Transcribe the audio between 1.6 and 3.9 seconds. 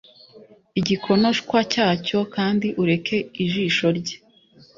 cyacyo, kandi ureke ijisho